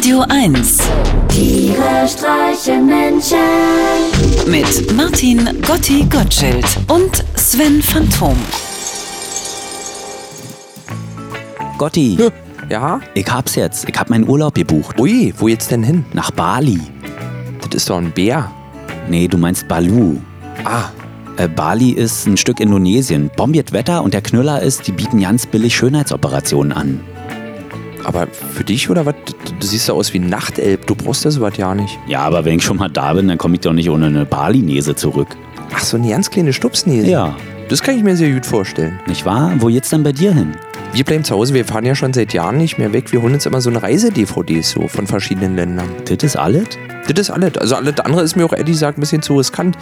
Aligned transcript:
Radio 0.00 0.24
1 0.30 0.78
Tiere 1.28 2.08
streichen 2.08 2.86
Menschen. 2.86 3.36
mit 4.46 4.96
Martin 4.96 5.46
Gotti 5.60 6.06
Gottschild 6.08 6.64
und 6.88 7.22
Sven 7.36 7.82
Phantom. 7.82 8.34
Gotti, 11.76 12.16
Ja? 12.70 13.00
ich 13.12 13.26
hab's 13.30 13.56
jetzt. 13.56 13.86
Ich 13.90 13.98
hab 13.98 14.08
meinen 14.08 14.26
Urlaub 14.26 14.54
gebucht. 14.54 14.98
Ui, 14.98 15.34
wo 15.36 15.48
jetzt 15.48 15.70
denn 15.70 15.82
hin? 15.82 16.06
Nach 16.14 16.30
Bali. 16.30 16.80
Das 17.60 17.74
ist 17.74 17.90
doch 17.90 17.98
ein 17.98 18.10
Bär. 18.10 18.50
Nee, 19.10 19.28
du 19.28 19.36
meinst 19.36 19.68
Balu. 19.68 20.16
Ah, 20.64 20.84
Äh, 21.36 21.46
Bali 21.46 21.90
ist 21.90 22.26
ein 22.26 22.38
Stück 22.38 22.58
Indonesien. 22.60 23.30
Bombiert 23.36 23.72
Wetter 23.74 24.02
und 24.02 24.14
der 24.14 24.22
Knüller 24.22 24.62
ist, 24.62 24.86
die 24.86 24.92
bieten 24.92 25.20
ganz 25.20 25.44
billig 25.44 25.76
Schönheitsoperationen 25.76 26.72
an. 26.72 27.00
Aber 28.04 28.26
für 28.28 28.64
dich 28.64 28.90
oder 28.90 29.06
was? 29.06 29.14
Du, 29.58 29.66
siehst 29.66 29.88
ja 29.88 29.94
aus 29.94 30.12
wie 30.12 30.18
ein 30.18 30.28
Nachtelb. 30.28 30.86
Du 30.86 30.94
brauchst 30.94 31.24
das 31.24 31.34
sowas 31.34 31.56
ja 31.56 31.74
nicht. 31.74 31.98
Ja, 32.06 32.20
aber 32.20 32.44
wenn 32.44 32.56
ich 32.56 32.64
schon 32.64 32.76
mal 32.76 32.88
da 32.88 33.12
bin, 33.14 33.28
dann 33.28 33.38
komme 33.38 33.54
ich 33.54 33.60
doch 33.60 33.72
nicht 33.72 33.90
ohne 33.90 34.06
eine 34.06 34.24
Balinese 34.24 34.94
zurück. 34.94 35.28
Ach, 35.74 35.84
so 35.84 35.96
eine 35.96 36.08
ganz 36.08 36.30
kleine 36.30 36.52
Stupsnäse. 36.52 37.08
Ja. 37.08 37.36
Das 37.68 37.82
kann 37.82 37.96
ich 37.96 38.02
mir 38.02 38.16
sehr 38.16 38.32
gut 38.32 38.46
vorstellen. 38.46 38.98
Nicht 39.06 39.24
wahr? 39.24 39.52
Wo 39.58 39.68
geht's 39.68 39.90
denn 39.90 40.02
bei 40.02 40.12
dir 40.12 40.34
hin? 40.34 40.56
Wir 40.92 41.04
bleiben 41.04 41.22
zu 41.22 41.36
Hause. 41.36 41.54
Wir 41.54 41.64
fahren 41.64 41.84
ja 41.84 41.94
schon 41.94 42.12
seit 42.12 42.32
Jahren 42.32 42.56
nicht 42.56 42.78
mehr 42.78 42.92
weg. 42.92 43.12
Wir 43.12 43.22
holen 43.22 43.34
uns 43.34 43.46
immer 43.46 43.60
so 43.60 43.70
eine 43.70 43.80
Reise-DVDs 43.80 44.70
so 44.70 44.88
von 44.88 45.06
verschiedenen 45.06 45.54
Ländern. 45.54 45.88
Das 46.06 46.24
ist 46.24 46.36
alles? 46.36 46.66
Das 47.06 47.18
ist 47.18 47.30
alles. 47.30 47.56
Also 47.58 47.76
alles 47.76 47.98
andere 48.00 48.22
ist 48.22 48.36
mir 48.36 48.44
auch 48.44 48.52
ehrlich 48.52 48.72
gesagt 48.72 48.98
ein 48.98 49.00
bisschen 49.00 49.22
zu 49.22 49.36
riskant. 49.36 49.78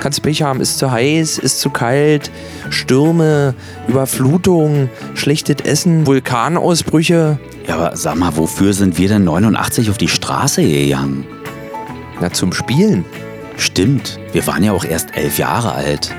Kannst 0.00 0.22
Pech 0.22 0.42
haben, 0.42 0.60
ist 0.60 0.78
zu 0.78 0.90
heiß, 0.90 1.38
ist 1.38 1.60
zu 1.60 1.70
kalt, 1.70 2.32
Stürme, 2.70 3.54
Überflutung, 3.86 4.90
schlechtes 5.14 5.56
Essen, 5.64 6.06
Vulkanausbrüche. 6.06 7.38
Ja, 7.68 7.74
aber 7.74 7.96
sag 7.98 8.16
mal, 8.16 8.34
wofür 8.34 8.72
sind 8.72 8.96
wir 8.96 9.08
denn 9.08 9.24
89 9.24 9.90
auf 9.90 9.98
die 9.98 10.08
Straße 10.08 10.62
gegangen? 10.62 11.26
Na, 12.18 12.32
zum 12.32 12.54
Spielen. 12.54 13.04
Stimmt, 13.58 14.18
wir 14.32 14.46
waren 14.46 14.64
ja 14.64 14.72
auch 14.72 14.86
erst 14.86 15.14
elf 15.14 15.38
Jahre 15.38 15.72
alt. 15.72 16.10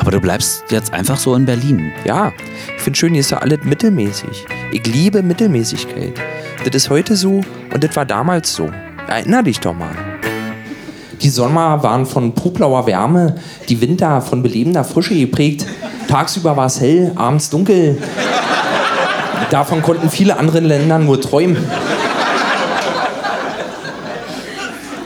Aber 0.00 0.12
du 0.12 0.18
bleibst 0.18 0.64
jetzt 0.70 0.94
einfach 0.94 1.18
so 1.18 1.34
in 1.34 1.44
Berlin. 1.44 1.92
Ja, 2.06 2.32
ich 2.74 2.82
finde 2.82 2.98
schön, 2.98 3.12
hier 3.12 3.20
ist 3.20 3.30
ja 3.30 3.38
alles 3.38 3.58
mittelmäßig. 3.64 4.46
Ich 4.72 4.86
liebe 4.86 5.22
Mittelmäßigkeit. 5.22 6.14
Das 6.64 6.74
ist 6.74 6.88
heute 6.88 7.16
so 7.16 7.42
und 7.74 7.84
das 7.84 7.94
war 7.96 8.06
damals 8.06 8.54
so. 8.54 8.70
Erinner 9.06 9.42
dich 9.42 9.60
doch 9.60 9.74
mal. 9.74 9.94
Die 11.20 11.28
Sommer 11.28 11.82
waren 11.82 12.06
von 12.06 12.34
poplauer 12.34 12.86
Wärme, 12.86 13.36
die 13.68 13.78
Winter 13.82 14.22
von 14.22 14.42
belebender 14.42 14.84
Frische 14.84 15.14
geprägt. 15.14 15.66
Tagsüber 16.08 16.56
war 16.56 16.66
es 16.66 16.80
hell, 16.80 17.12
abends 17.14 17.50
dunkel. 17.50 17.98
Davon 19.50 19.82
konnten 19.82 20.10
viele 20.10 20.36
andere 20.38 20.60
Länder 20.60 20.98
nur 20.98 21.20
träumen. 21.20 21.56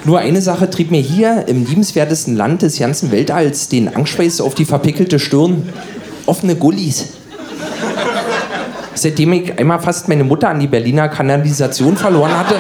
Nur 0.04 0.20
eine 0.20 0.40
Sache 0.40 0.70
trieb 0.70 0.90
mir 0.90 1.02
hier 1.02 1.44
im 1.48 1.66
liebenswertesten 1.66 2.34
Land 2.34 2.62
des 2.62 2.78
ganzen 2.78 3.10
Weltalls 3.10 3.68
den 3.68 3.94
Angstschweiß 3.94 4.40
auf 4.40 4.54
die 4.54 4.64
verpickelte 4.64 5.18
Stirn. 5.18 5.68
Offene 6.24 6.56
Gullis. 6.56 7.08
Seitdem 8.94 9.32
ich 9.34 9.58
einmal 9.58 9.80
fast 9.80 10.08
meine 10.08 10.24
Mutter 10.24 10.48
an 10.48 10.60
die 10.60 10.66
Berliner 10.66 11.08
Kanalisation 11.08 11.96
verloren 11.96 12.36
hatte, 12.36 12.56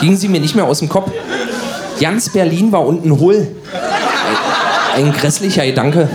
ging 0.00 0.16
sie 0.16 0.28
mir 0.28 0.40
nicht 0.40 0.54
mehr 0.54 0.66
aus 0.66 0.80
dem 0.80 0.88
Kopf. 0.88 1.10
Ganz 2.00 2.28
Berlin 2.28 2.70
war 2.70 2.86
unten 2.86 3.18
hohl. 3.18 3.48
Ein 4.94 5.12
grässlicher 5.12 5.64
Gedanke. 5.64 6.08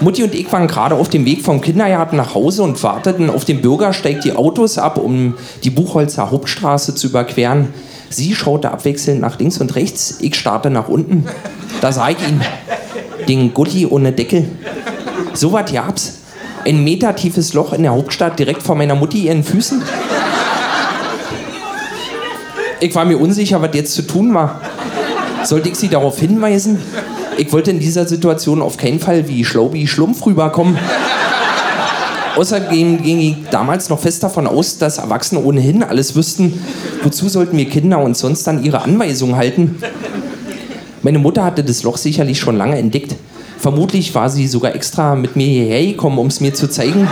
Mutti 0.00 0.22
und 0.22 0.34
ich 0.34 0.50
waren 0.52 0.66
gerade 0.66 0.94
auf 0.94 1.08
dem 1.08 1.24
Weg 1.24 1.42
vom 1.42 1.60
Kindergarten 1.60 2.16
nach 2.16 2.34
Hause 2.34 2.62
und 2.62 2.82
warteten 2.82 3.30
auf 3.30 3.44
dem 3.44 3.62
Bürgersteig 3.62 4.20
die 4.20 4.34
Autos 4.34 4.76
ab, 4.78 4.98
um 4.98 5.34
die 5.64 5.70
Buchholzer 5.70 6.30
Hauptstraße 6.30 6.94
zu 6.94 7.06
überqueren. 7.06 7.68
Sie 8.10 8.34
schaute 8.34 8.70
abwechselnd 8.70 9.20
nach 9.20 9.38
links 9.38 9.58
und 9.58 9.74
rechts, 9.74 10.18
ich 10.20 10.36
starrte 10.36 10.70
nach 10.70 10.88
unten. 10.88 11.26
Da 11.80 11.92
sah 11.92 12.10
ich 12.10 12.18
ihn. 12.18 12.40
Den 13.26 13.54
Gutti 13.54 13.86
ohne 13.86 14.12
Deckel. 14.12 14.48
So 15.32 15.52
was 15.52 15.72
gab's. 15.72 16.18
Ein 16.64 16.84
metertiefes 16.84 17.54
Loch 17.54 17.72
in 17.72 17.82
der 17.82 17.92
Hauptstadt 17.92 18.38
direkt 18.38 18.62
vor 18.62 18.76
meiner 18.76 18.94
Mutti 18.94 19.26
ihren 19.26 19.44
Füßen. 19.44 19.82
Ich 22.80 22.94
war 22.94 23.04
mir 23.04 23.18
unsicher, 23.18 23.62
was 23.62 23.70
jetzt 23.74 23.94
zu 23.94 24.02
tun 24.02 24.34
war. 24.34 24.60
Sollte 25.44 25.68
ich 25.68 25.76
sie 25.76 25.88
darauf 25.88 26.18
hinweisen? 26.18 26.78
Ich 27.38 27.52
wollte 27.52 27.70
in 27.70 27.80
dieser 27.80 28.06
Situation 28.06 28.62
auf 28.62 28.76
keinen 28.76 28.98
Fall 28.98 29.28
wie 29.28 29.44
Schlaubi 29.44 29.86
Schlumpf 29.86 30.24
rüberkommen. 30.24 30.78
Außerdem 32.36 33.02
ging 33.02 33.20
ich 33.20 33.36
damals 33.50 33.88
noch 33.88 33.98
fest 33.98 34.22
davon 34.22 34.46
aus, 34.46 34.78
dass 34.78 34.98
Erwachsene 34.98 35.42
ohnehin 35.42 35.82
alles 35.82 36.14
wüssten. 36.14 36.62
Wozu 37.02 37.28
sollten 37.28 37.56
wir 37.56 37.66
Kinder 37.66 37.98
uns 37.98 38.20
sonst 38.20 38.46
dann 38.46 38.64
ihre 38.64 38.82
Anweisungen 38.82 39.36
halten? 39.36 39.76
Meine 41.02 41.18
Mutter 41.18 41.44
hatte 41.44 41.62
das 41.62 41.82
Loch 41.82 41.98
sicherlich 41.98 42.38
schon 42.38 42.56
lange 42.56 42.78
entdeckt. 42.78 43.14
Vermutlich 43.58 44.14
war 44.14 44.28
sie 44.30 44.46
sogar 44.46 44.74
extra 44.74 45.14
mit 45.14 45.36
mir 45.36 45.46
hierher 45.46 45.86
gekommen, 45.86 46.18
um 46.18 46.26
es 46.26 46.40
mir 46.40 46.54
zu 46.54 46.68
zeigen. 46.68 47.08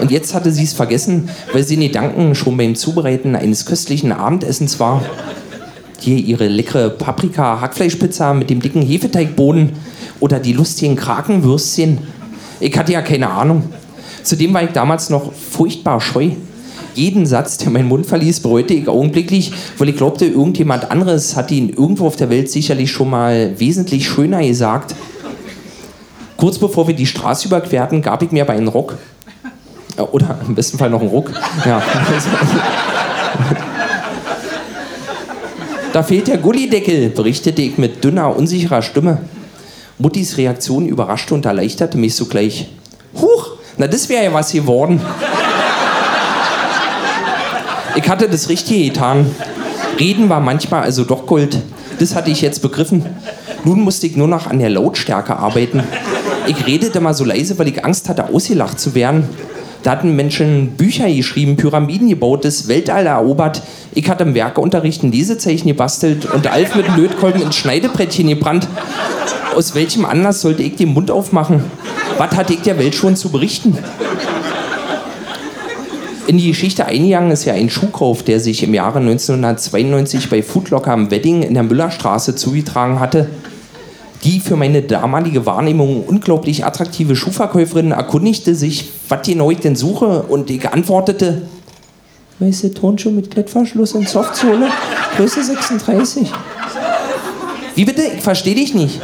Und 0.00 0.10
jetzt 0.10 0.34
hatte 0.34 0.50
sie 0.50 0.64
es 0.64 0.72
vergessen, 0.72 1.28
weil 1.52 1.62
sie 1.62 1.74
in 1.74 1.80
Gedanken 1.80 2.34
schon 2.34 2.56
beim 2.56 2.74
Zubereiten 2.74 3.36
eines 3.36 3.66
köstlichen 3.66 4.12
Abendessens 4.12 4.80
war. 4.80 5.02
Hier 6.00 6.16
ihre 6.16 6.48
leckere 6.48 6.88
Paprika-Hackfleischpizza 6.90 8.32
mit 8.32 8.48
dem 8.48 8.60
dicken 8.60 8.82
Hefeteigboden 8.82 9.72
oder 10.18 10.38
die 10.38 10.54
lustigen 10.54 10.96
Krakenwürstchen. 10.96 11.98
Ich 12.58 12.76
hatte 12.76 12.92
ja 12.92 13.02
keine 13.02 13.28
Ahnung. 13.28 13.64
Zudem 14.22 14.54
war 14.54 14.62
ich 14.62 14.70
damals 14.70 15.10
noch 15.10 15.32
furchtbar 15.32 16.00
scheu. 16.00 16.30
Jeden 16.94 17.26
Satz, 17.26 17.58
der 17.58 17.70
meinen 17.70 17.88
Mund 17.88 18.06
verließ, 18.06 18.40
bereute 18.40 18.74
ich 18.74 18.88
augenblicklich, 18.88 19.52
weil 19.78 19.90
ich 19.90 19.96
glaubte, 19.96 20.24
irgendjemand 20.24 20.90
anderes 20.90 21.36
hat 21.36 21.50
ihn 21.50 21.68
irgendwo 21.68 22.06
auf 22.06 22.16
der 22.16 22.30
Welt 22.30 22.50
sicherlich 22.50 22.90
schon 22.90 23.10
mal 23.10 23.58
wesentlich 23.58 24.08
schöner 24.08 24.42
gesagt. 24.42 24.94
Kurz 26.36 26.58
bevor 26.58 26.88
wir 26.88 26.94
die 26.94 27.06
Straße 27.06 27.48
überquerten, 27.48 28.00
gab 28.00 28.22
ich 28.22 28.32
mir 28.32 28.42
aber 28.44 28.54
einen 28.54 28.68
Ruck. 28.68 28.96
Äh, 29.96 30.02
Oder 30.02 30.38
im 30.48 30.54
besten 30.54 30.78
Fall 30.78 30.88
noch 30.88 31.00
einen 31.00 31.10
Ruck. 31.10 31.30
Ja. 31.66 31.82
Da 35.92 36.04
fehlt 36.04 36.28
der 36.28 36.38
Gullideckel, 36.38 37.10
berichtete 37.10 37.62
ich 37.62 37.76
mit 37.76 38.04
dünner, 38.04 38.36
unsicherer 38.36 38.80
Stimme. 38.82 39.18
Muttis 39.98 40.36
Reaktion 40.36 40.86
überraschte 40.86 41.34
und 41.34 41.44
erleichterte 41.44 41.98
mich 41.98 42.14
sogleich. 42.14 42.68
Huch, 43.20 43.56
na 43.76 43.88
das 43.88 44.08
wäre 44.08 44.24
ja 44.24 44.32
was 44.32 44.52
geworden. 44.52 45.00
Ich 47.96 48.08
hatte 48.08 48.28
das 48.28 48.48
Richtige 48.48 48.84
getan. 48.84 49.34
Reden 49.98 50.28
war 50.28 50.40
manchmal 50.40 50.82
also 50.82 51.04
doch 51.04 51.26
Gold. 51.26 51.58
Das 51.98 52.14
hatte 52.14 52.30
ich 52.30 52.40
jetzt 52.40 52.62
begriffen. 52.62 53.04
Nun 53.64 53.80
musste 53.80 54.06
ich 54.06 54.16
nur 54.16 54.28
noch 54.28 54.46
an 54.46 54.60
der 54.60 54.70
Lautstärke 54.70 55.36
arbeiten. 55.36 55.82
Ich 56.46 56.66
redete 56.66 57.00
mal 57.00 57.14
so 57.14 57.24
leise, 57.24 57.58
weil 57.58 57.68
ich 57.68 57.84
Angst 57.84 58.08
hatte, 58.08 58.28
ausgelacht 58.28 58.78
zu 58.78 58.94
werden. 58.94 59.28
Da 59.82 59.92
hatten 59.92 60.14
Menschen 60.14 60.72
Bücher 60.76 61.10
geschrieben, 61.10 61.56
Pyramiden 61.56 62.08
gebaut, 62.08 62.44
das 62.44 62.68
Weltall 62.68 63.06
erobert. 63.06 63.62
Ich 63.92 64.08
hatte 64.10 64.24
im 64.24 64.34
Werkeunterricht 64.34 65.02
ein 65.02 65.12
Lesezeichen 65.12 65.68
gebastelt 65.68 66.26
und 66.26 66.46
Alf 66.46 66.74
mit 66.74 66.86
Lötkolben 66.96 67.40
ins 67.40 67.56
Schneidebrettchen 67.56 68.28
gebrannt. 68.28 68.68
Aus 69.56 69.74
welchem 69.74 70.04
Anlass 70.04 70.42
sollte 70.42 70.62
ich 70.62 70.76
den 70.76 70.92
Mund 70.92 71.10
aufmachen? 71.10 71.64
Was 72.18 72.36
hatte 72.36 72.52
ich 72.52 72.60
der 72.60 72.78
Welt 72.78 72.94
schon 72.94 73.16
zu 73.16 73.30
berichten? 73.30 73.78
In 76.26 76.38
die 76.38 76.48
Geschichte 76.48 76.84
eingegangen 76.84 77.32
ist 77.32 77.46
ja 77.46 77.54
ein 77.54 77.70
Schuhkauf, 77.70 78.22
der 78.22 78.38
sich 78.38 78.62
im 78.62 78.74
Jahre 78.74 78.98
1992 78.98 80.28
bei 80.28 80.42
Foodlocker 80.42 80.92
am 80.92 81.10
Wedding 81.10 81.42
in 81.42 81.54
der 81.54 81.62
Müllerstraße 81.62 82.36
zugetragen 82.36 83.00
hatte. 83.00 83.28
Die 84.22 84.38
für 84.38 84.56
meine 84.56 84.82
damalige 84.82 85.46
Wahrnehmung 85.46 86.04
unglaublich 86.04 86.64
attraktive 86.64 87.16
Schuhverkäuferin 87.16 87.92
erkundigte 87.92 88.54
sich, 88.54 88.90
was 89.10 89.26
genau 89.26 89.50
ich 89.50 89.58
denn 89.58 89.76
suche, 89.76 90.22
und 90.22 90.50
ich 90.50 90.68
antwortete: 90.68 91.42
Weiße 92.38 92.72
Turnschuhe 92.72 93.12
mit 93.12 93.30
Klettverschluss 93.30 93.92
und 93.92 94.08
Softsohle, 94.08 94.68
Größe 95.16 95.42
36. 95.42 96.30
Wie 97.74 97.84
bitte? 97.84 98.02
Ich 98.02 98.22
verstehe 98.22 98.54
dich 98.54 98.74
nicht. 98.74 99.00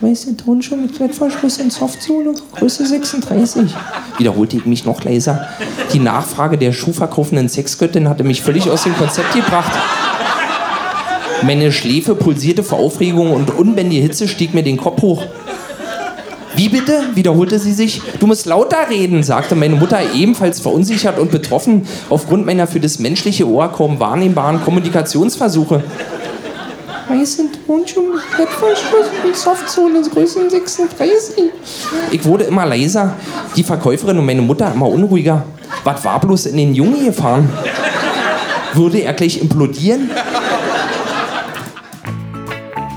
Weiße 0.00 0.36
Turnschuhe 0.36 0.76
mit 0.76 0.94
Klettverschluss 0.94 1.58
und 1.58 1.72
Softsohle, 1.72 2.34
Größe 2.56 2.86
36. 2.86 3.74
Wiederholte 4.18 4.56
ich 4.56 4.66
mich 4.66 4.84
noch 4.84 5.02
leiser. 5.04 5.48
Die 5.92 5.98
Nachfrage 6.00 6.58
der 6.58 6.72
schuhverkaufenden 6.72 7.48
Sexgöttin 7.48 8.08
hatte 8.08 8.24
mich 8.24 8.42
völlig 8.42 8.68
aus 8.68 8.82
dem 8.82 8.96
Konzept 8.96 9.32
gebracht. 9.32 9.72
Meine 11.42 11.72
Schläfe 11.72 12.14
pulsierte 12.14 12.62
vor 12.62 12.78
Aufregung 12.78 13.32
und 13.32 13.50
unbändige 13.50 14.02
Hitze 14.02 14.28
stieg 14.28 14.54
mir 14.54 14.62
den 14.62 14.76
Kopf 14.76 15.02
hoch. 15.02 15.24
Wie 16.56 16.68
bitte? 16.68 17.02
wiederholte 17.14 17.58
sie 17.58 17.72
sich. 17.72 18.00
Du 18.20 18.26
musst 18.26 18.46
lauter 18.46 18.88
reden, 18.88 19.22
sagte 19.22 19.54
meine 19.54 19.74
Mutter 19.74 19.98
ebenfalls 20.14 20.60
verunsichert 20.60 21.18
und 21.18 21.30
betroffen 21.30 21.86
aufgrund 22.10 22.46
meiner 22.46 22.66
für 22.66 22.80
das 22.80 22.98
menschliche 22.98 23.48
Ohr 23.48 23.72
kaum 23.72 23.98
wahrnehmbaren 23.98 24.62
Kommunikationsversuche. 24.62 25.82
Weiße 27.08 27.42
Turnschuhe 27.66 28.14
mit 28.14 28.22
Klettverschluss 28.34 29.06
und 29.24 29.36
Softsohle 29.36 30.00
Größe 30.02 30.48
36. 30.48 31.34
Ich 32.10 32.24
wurde 32.24 32.44
immer 32.44 32.64
leiser, 32.64 33.14
die 33.56 33.64
Verkäuferin 33.64 34.18
und 34.18 34.26
meine 34.26 34.42
Mutter 34.42 34.72
immer 34.72 34.88
unruhiger. 34.88 35.44
Was 35.82 36.04
war 36.04 36.20
bloß 36.20 36.46
in 36.46 36.56
den 36.56 36.74
Jungen 36.74 37.04
gefahren? 37.04 37.48
Würde 38.74 39.00
er 39.00 39.12
gleich 39.12 39.40
implodieren? 39.40 40.10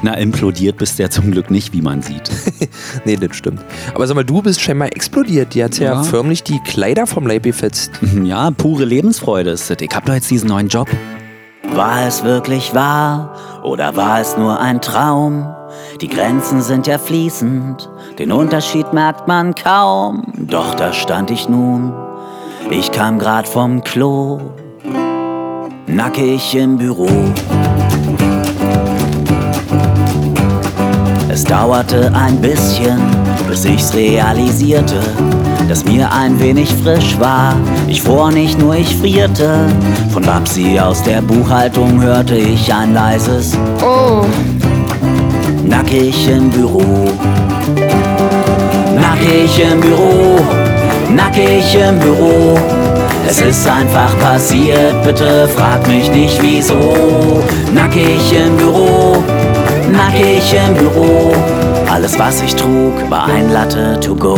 Na, 0.03 0.13
implodiert 0.13 0.77
bist 0.77 0.99
du 0.99 1.03
ja 1.03 1.09
zum 1.09 1.31
Glück 1.31 1.49
nicht, 1.49 1.73
wie 1.73 1.81
man 1.81 2.01
sieht. 2.01 2.29
nee, 3.05 3.15
das 3.15 3.35
stimmt. 3.35 3.61
Aber 3.93 4.05
sag 4.05 4.15
mal, 4.15 4.23
du 4.23 4.41
bist 4.41 4.61
scheinbar 4.61 4.89
explodiert. 4.89 5.55
Die 5.55 5.63
hat 5.63 5.77
ja. 5.79 5.93
Ja. 5.93 6.03
förmlich 6.03 6.43
die 6.43 6.59
Kleider 6.59 7.07
vom 7.07 7.25
Leib 7.25 7.43
gefetzt. 7.43 7.91
Ja, 8.23 8.51
pure 8.51 8.85
Lebensfreude 8.85 9.51
ist 9.51 9.69
das. 9.69 9.77
Ich 9.81 9.95
hab 9.95 10.05
doch 10.05 10.13
jetzt 10.13 10.29
diesen 10.29 10.49
neuen 10.49 10.67
Job. 10.67 10.87
War 11.73 12.07
es 12.07 12.23
wirklich 12.23 12.73
wahr 12.73 13.35
oder 13.63 13.95
war 13.95 14.19
es 14.21 14.37
nur 14.37 14.59
ein 14.59 14.81
Traum? 14.81 15.47
Die 16.01 16.07
Grenzen 16.07 16.61
sind 16.61 16.87
ja 16.87 16.97
fließend, 16.97 17.89
den 18.19 18.31
Unterschied 18.31 18.93
merkt 18.93 19.27
man 19.27 19.53
kaum. 19.53 20.31
Doch 20.37 20.75
da 20.75 20.93
stand 20.93 21.29
ich 21.29 21.49
nun, 21.49 21.93
ich 22.69 22.91
kam 22.91 23.19
grad 23.19 23.47
vom 23.47 23.83
Klo, 23.83 24.39
nackig 25.87 26.55
im 26.55 26.77
Büro. 26.77 27.09
Dauerte 31.47 32.11
ein 32.13 32.39
bisschen, 32.41 32.99
bis 33.47 33.65
ich's 33.65 33.93
realisierte, 33.93 34.99
dass 35.69 35.85
mir 35.85 36.11
ein 36.11 36.39
wenig 36.39 36.73
frisch 36.83 37.17
war. 37.19 37.55
Ich 37.87 38.01
fror 38.01 38.31
nicht 38.31 38.59
nur, 38.59 38.75
ich 38.75 38.95
frierte. 38.95 39.65
Von 40.11 40.23
Babsi 40.23 40.79
aus 40.79 41.01
der 41.03 41.21
Buchhaltung 41.21 42.01
hörte 42.01 42.35
ich 42.35 42.73
ein 42.73 42.93
leises 42.93 43.57
Oh, 43.81 44.25
Nackig 45.63 46.27
im 46.29 46.49
Büro. 46.49 46.83
Nackig 48.95 49.59
im 49.71 49.81
Büro. 49.81 50.39
Nackig 51.09 51.75
im 51.75 51.99
Büro. 51.99 52.57
Es 53.29 53.41
ist 53.41 53.67
einfach 53.67 54.17
passiert, 54.19 55.03
bitte 55.03 55.49
frag 55.55 55.85
mich 55.87 56.09
nicht 56.11 56.41
wieso. 56.41 57.41
Nackig 57.73 58.31
im 58.31 58.55
Büro. 58.57 59.23
Nackig 60.07 60.53
im 60.53 60.73
Büro. 60.73 61.33
Alles, 61.91 62.17
was 62.17 62.41
ich 62.41 62.55
trug, 62.55 62.93
war 63.09 63.25
ein 63.25 63.51
Latte 63.51 63.99
to 63.99 64.15
go. 64.15 64.37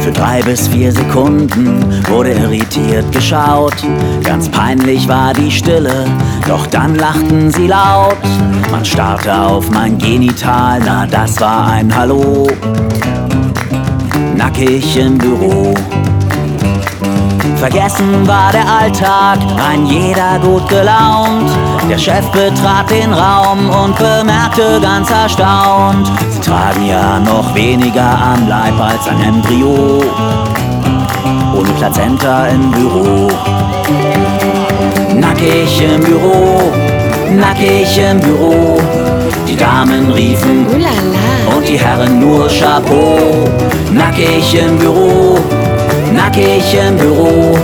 Für 0.00 0.12
drei 0.12 0.42
bis 0.42 0.68
vier 0.68 0.92
Sekunden 0.92 1.84
wurde 2.08 2.30
irritiert 2.34 3.10
geschaut. 3.10 3.74
Ganz 4.22 4.48
peinlich 4.48 5.08
war 5.08 5.32
die 5.32 5.50
Stille, 5.50 6.04
doch 6.46 6.68
dann 6.68 6.94
lachten 6.94 7.50
sie 7.50 7.66
laut. 7.66 8.16
Man 8.70 8.84
starrte 8.84 9.34
auf 9.34 9.68
mein 9.70 9.98
Genital, 9.98 10.80
na 10.84 11.04
das 11.04 11.40
war 11.40 11.66
ein 11.66 11.92
Hallo. 11.92 12.46
Nackig 14.36 14.96
im 14.96 15.18
Büro. 15.18 15.74
Vergessen 17.60 18.26
war 18.26 18.50
der 18.52 18.66
Alltag, 18.66 19.38
ein 19.70 19.84
jeder 19.84 20.38
gut 20.38 20.66
gelaunt. 20.70 21.50
Der 21.90 21.98
Chef 21.98 22.24
betrat 22.30 22.88
den 22.88 23.12
Raum 23.12 23.68
und 23.68 23.94
bemerkte 23.98 24.80
ganz 24.80 25.10
erstaunt, 25.10 26.10
sie 26.30 26.40
tragen 26.40 26.86
ja 26.86 27.20
noch 27.20 27.54
weniger 27.54 28.18
am 28.18 28.48
Leib 28.48 28.80
als 28.80 29.06
ein 29.08 29.20
Embryo. 29.20 30.02
Ohne 31.54 31.68
Plazenta 31.76 32.46
im 32.46 32.70
Büro. 32.70 33.28
Nackig 35.14 35.82
im 35.82 36.00
Büro, 36.00 36.72
nackig 37.30 37.98
im 37.98 38.20
Büro. 38.20 38.78
Die 39.46 39.56
Damen 39.56 40.10
riefen 40.12 40.66
ulala. 40.66 41.54
und 41.54 41.68
die 41.68 41.78
Herren 41.78 42.20
nur 42.20 42.48
Chapeau. 42.48 43.46
Nackig 43.92 44.54
im 44.54 44.78
Büro, 44.78 45.36
nackig 46.14 46.62
im 46.74 46.96
Büro. 46.96 47.56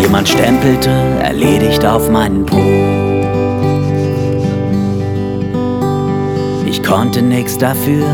Jemand 0.00 0.28
stempelte, 0.28 0.90
erledigt 1.22 1.84
auf 1.84 2.10
meinen 2.10 2.44
Po. 2.44 2.60
Ich 6.66 6.82
konnte 6.82 7.22
nix 7.22 7.56
dafür, 7.56 8.06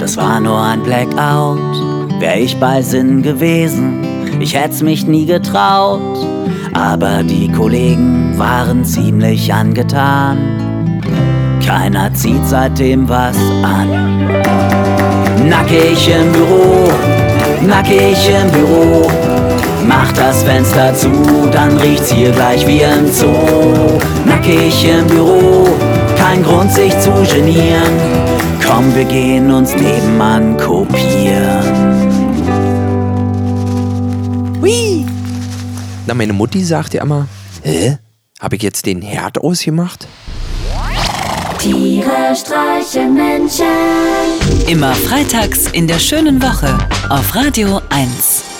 das 0.00 0.16
war 0.16 0.40
nur 0.40 0.60
ein 0.60 0.82
Blackout. 0.82 1.58
Wär 2.20 2.40
ich 2.40 2.56
bei 2.58 2.80
Sinn 2.82 3.22
gewesen, 3.22 4.04
ich 4.40 4.54
hätt's 4.54 4.82
mich 4.82 5.06
nie 5.06 5.26
getraut. 5.26 6.00
Aber 6.74 7.22
die 7.22 7.50
Kollegen 7.52 8.36
waren 8.36 8.84
ziemlich 8.84 9.52
angetan. 9.52 10.38
Keiner 11.64 12.12
zieht 12.14 12.44
seitdem 12.44 13.08
was 13.08 13.36
an. 13.62 13.88
Nackig 15.48 16.08
im 16.08 16.32
Büro, 16.32 16.88
nackig 17.66 18.28
im 18.28 18.50
Büro. 18.50 19.10
Mach 19.86 20.12
das 20.12 20.42
Fenster 20.42 20.94
zu, 20.94 21.10
dann 21.52 21.76
riecht's 21.76 22.12
hier 22.12 22.30
gleich 22.30 22.66
wie 22.66 22.80
im 22.80 23.12
Zoo. 23.12 23.28
Nackig 24.24 24.84
im 24.88 25.06
Büro, 25.06 25.68
kein 26.16 26.42
Grund 26.42 26.72
sich 26.72 26.98
zu 27.00 27.10
genieren. 27.34 27.94
Komm, 28.66 28.94
wir 28.94 29.04
gehen 29.04 29.50
uns 29.50 29.74
nebenan 29.76 30.56
kopieren. 30.56 31.94
Na, 36.06 36.12
meine 36.12 36.32
Mutti 36.34 36.62
sagt 36.62 36.94
ja 36.94 37.02
immer, 37.02 37.28
hä? 37.62 37.98
Habe 38.38 38.56
ich 38.56 38.62
jetzt 38.62 38.84
den 38.84 39.00
Herd 39.00 39.38
ausgemacht? 39.38 40.06
Tiere 41.58 42.34
streichen 42.34 43.14
Menschen. 43.14 43.64
Immer 44.68 44.94
freitags 44.94 45.66
in 45.72 45.86
der 45.86 45.98
schönen 45.98 46.42
Woche 46.42 46.78
auf 47.08 47.34
Radio 47.34 47.80
1. 47.90 48.53